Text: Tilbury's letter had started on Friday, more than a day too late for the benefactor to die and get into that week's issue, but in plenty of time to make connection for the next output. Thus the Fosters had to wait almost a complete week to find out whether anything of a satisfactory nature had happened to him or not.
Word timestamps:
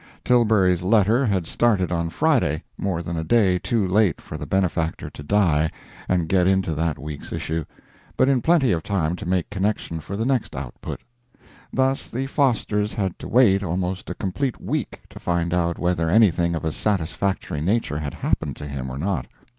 Tilbury's 0.23 0.81
letter 0.81 1.27
had 1.27 1.45
started 1.45 1.91
on 1.91 2.09
Friday, 2.09 2.63
more 2.75 3.03
than 3.03 3.15
a 3.17 3.23
day 3.23 3.59
too 3.59 3.87
late 3.87 4.19
for 4.19 4.35
the 4.35 4.47
benefactor 4.47 5.11
to 5.11 5.21
die 5.21 5.69
and 6.09 6.27
get 6.27 6.47
into 6.47 6.73
that 6.73 6.97
week's 6.97 7.31
issue, 7.31 7.65
but 8.17 8.27
in 8.27 8.41
plenty 8.41 8.71
of 8.71 8.81
time 8.81 9.15
to 9.17 9.27
make 9.27 9.51
connection 9.51 9.99
for 9.99 10.17
the 10.17 10.25
next 10.25 10.55
output. 10.55 11.01
Thus 11.71 12.09
the 12.09 12.25
Fosters 12.25 12.93
had 12.93 13.19
to 13.19 13.27
wait 13.27 13.61
almost 13.61 14.09
a 14.09 14.15
complete 14.15 14.59
week 14.59 15.01
to 15.11 15.19
find 15.19 15.53
out 15.53 15.77
whether 15.77 16.09
anything 16.09 16.55
of 16.55 16.65
a 16.65 16.71
satisfactory 16.71 17.61
nature 17.61 17.99
had 17.99 18.15
happened 18.15 18.55
to 18.55 18.67
him 18.67 18.89
or 18.89 18.97
not. 18.97 19.27